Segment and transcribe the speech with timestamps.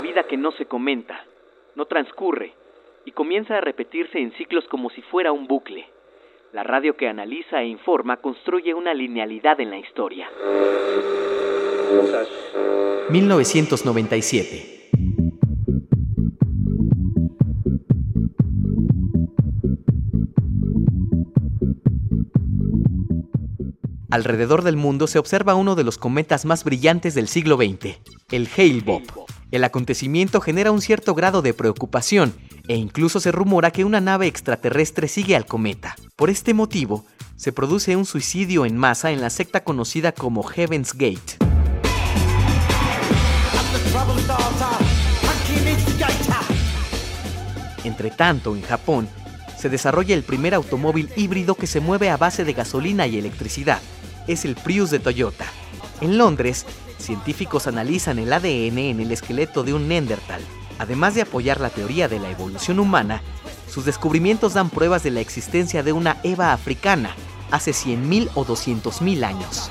[0.00, 1.24] vida que no se comenta,
[1.74, 2.52] no transcurre
[3.04, 5.86] y comienza a repetirse en ciclos como si fuera un bucle.
[6.52, 10.28] La radio que analiza e informa construye una linealidad en la historia.
[13.10, 14.80] 1997.
[24.10, 28.00] Alrededor del mundo se observa uno de los cometas más brillantes del siglo XX,
[28.32, 29.39] el Hale-Bopp.
[29.50, 32.32] El acontecimiento genera un cierto grado de preocupación
[32.68, 35.96] e incluso se rumora que una nave extraterrestre sigue al cometa.
[36.14, 40.92] Por este motivo, se produce un suicidio en masa en la secta conocida como Heaven's
[40.92, 41.38] Gate.
[47.82, 49.08] Entre tanto, en Japón,
[49.58, 53.80] se desarrolla el primer automóvil híbrido que se mueve a base de gasolina y electricidad.
[54.28, 55.46] Es el Prius de Toyota.
[56.00, 56.66] En Londres,
[57.00, 60.42] científicos analizan el ADN en el esqueleto de un Neandertal.
[60.78, 63.22] Además de apoyar la teoría de la evolución humana,
[63.68, 67.14] sus descubrimientos dan pruebas de la existencia de una Eva africana
[67.50, 69.70] hace 100.000 o 200.000 años.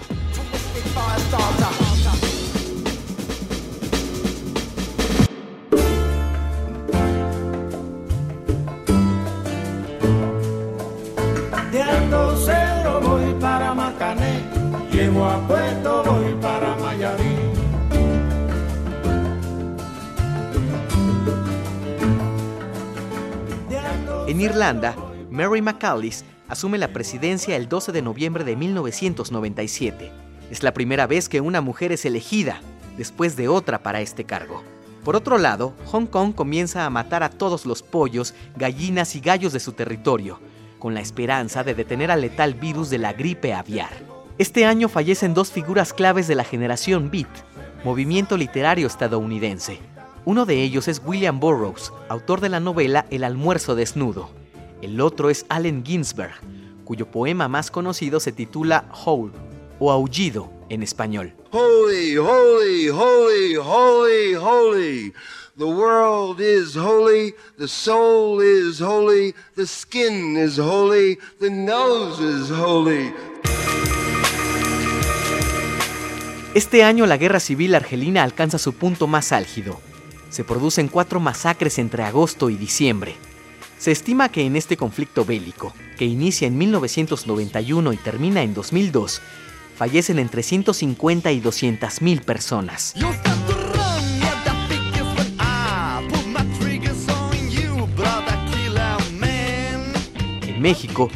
[24.27, 24.95] En Irlanda,
[25.31, 30.11] Mary McAuliffe asume la presidencia el 12 de noviembre de 1997.
[30.52, 32.59] Es la primera vez que una mujer es elegida,
[32.98, 34.64] después de otra para este cargo.
[35.05, 39.54] Por otro lado, Hong Kong comienza a matar a todos los pollos, gallinas y gallos
[39.54, 40.42] de su territorio,
[40.77, 44.08] con la esperanza de detener al letal virus de la gripe aviar.
[44.39, 47.27] Este año fallecen dos figuras claves de la generación Beat,
[47.83, 49.80] movimiento literario estadounidense.
[50.23, 54.30] Uno de ellos es William Burroughs, autor de la novela El almuerzo desnudo.
[54.82, 56.36] El otro es Allen Ginsberg,
[56.86, 59.33] cuyo poema más conocido se titula Howl
[59.77, 61.33] o Aullido en español.
[61.52, 65.14] Holy, holy, holy, holy, holy.
[65.58, 72.50] The world is holy, the soul is holy, the skin is holy, the nose is
[72.50, 73.11] holy.
[76.54, 79.80] Este año la guerra civil argelina alcanza su punto más álgido
[80.30, 83.15] se producen cuatro masacres entre agosto y diciembre.
[83.77, 89.21] Se estima que en este conflicto bélico, que inicia en 1991 y termina en 2002,
[89.76, 92.93] fallecen entre 150 y 200 mil personas.
[100.43, 101.09] En México,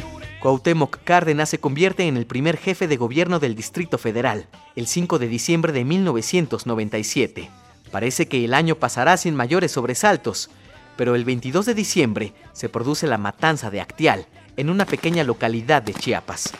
[0.44, 4.46] Cuauhtémoc Cárdenas se convierte en el primer jefe de gobierno del Distrito Federal,
[4.76, 7.48] el 5 de diciembre de 1997.
[7.90, 10.50] Parece que el año pasará sin mayores sobresaltos,
[10.98, 14.26] pero el 22 de diciembre se produce la matanza de Actial,
[14.58, 16.52] en una pequeña localidad de Chiapas.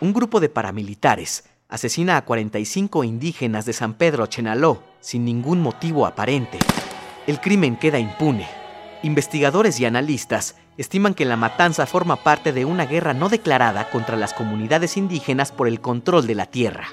[0.00, 6.06] Un grupo de paramilitares asesina a 45 indígenas de San Pedro Chenaló sin ningún motivo
[6.06, 6.58] aparente.
[7.28, 8.48] El crimen queda impune.
[9.04, 14.16] Investigadores y analistas estiman que la matanza forma parte de una guerra no declarada contra
[14.16, 16.88] las comunidades indígenas por el control de la tierra.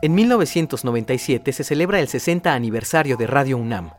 [0.00, 3.90] En 1997 se celebra el 60 aniversario de Radio UNAM.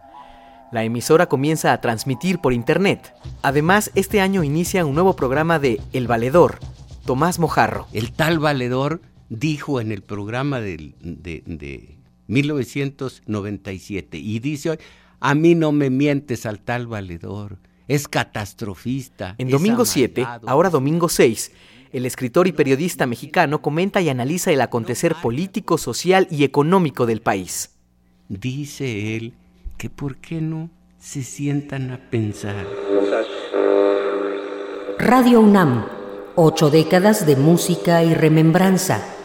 [0.72, 3.14] La emisora comienza a transmitir por Internet.
[3.44, 6.60] Además, este año inicia un nuevo programa de El Valedor,
[7.06, 7.88] Tomás Mojarro.
[7.94, 11.98] El tal Valedor dijo en el programa de, de
[12.28, 14.78] 1997 y dice hoy,
[15.20, 17.58] a mí no me mientes al tal Valedor,
[17.88, 19.36] es catastrofista.
[19.38, 21.52] En domingo 7, ahora domingo 6,
[21.92, 27.22] el escritor y periodista mexicano comenta y analiza el acontecer político, social y económico del
[27.22, 27.72] país.
[28.30, 29.34] Dice él
[29.78, 30.70] que por qué no
[31.00, 32.68] se sientan a pensar.
[35.00, 35.86] Radio UNAM,
[36.36, 39.17] ocho décadas de música y remembranza,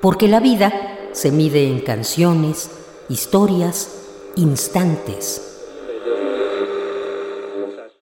[0.00, 0.72] porque la vida
[1.12, 2.70] se mide en canciones,
[3.08, 3.88] historias,
[4.36, 5.47] instantes.